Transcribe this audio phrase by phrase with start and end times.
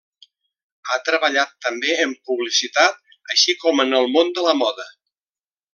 [0.91, 2.99] Ha treballat també en publicitat,
[3.35, 4.93] així com en el món de la moda.